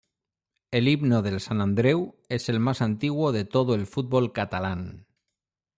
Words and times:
El 0.79 0.87
himno 0.91 1.19
del 1.25 1.37
Sant 1.45 1.61
Andreu 1.65 2.01
es 2.39 2.49
el 2.49 2.59
más 2.59 2.81
antiguo 2.81 3.31
de 3.31 3.45
todo 3.45 3.75
el 3.75 3.85
fútbol 3.85 4.33
catalán. 4.33 5.05